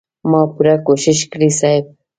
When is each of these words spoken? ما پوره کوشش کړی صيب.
ما 0.29 0.41
پوره 0.53 0.75
کوشش 0.87 1.19
کړی 1.31 1.49
صيب. 1.59 1.85